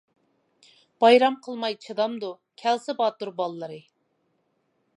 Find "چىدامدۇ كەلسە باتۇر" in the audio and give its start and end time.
1.87-3.35